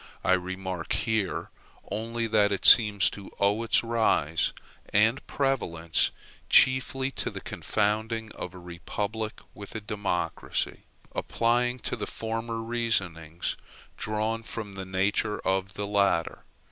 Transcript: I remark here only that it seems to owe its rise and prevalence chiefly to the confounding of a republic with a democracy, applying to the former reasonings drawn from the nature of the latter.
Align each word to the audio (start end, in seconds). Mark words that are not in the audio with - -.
I 0.23 0.33
remark 0.33 0.93
here 0.93 1.51
only 1.91 2.25
that 2.25 2.51
it 2.51 2.65
seems 2.65 3.07
to 3.11 3.29
owe 3.39 3.61
its 3.61 3.83
rise 3.83 4.51
and 4.89 5.23
prevalence 5.27 6.09
chiefly 6.49 7.11
to 7.11 7.29
the 7.29 7.39
confounding 7.39 8.31
of 8.31 8.55
a 8.55 8.57
republic 8.57 9.39
with 9.53 9.75
a 9.75 9.79
democracy, 9.79 10.85
applying 11.11 11.77
to 11.81 11.95
the 11.95 12.07
former 12.07 12.61
reasonings 12.63 13.57
drawn 13.95 14.41
from 14.41 14.73
the 14.73 14.85
nature 14.85 15.37
of 15.37 15.75
the 15.75 15.85
latter. 15.85 16.45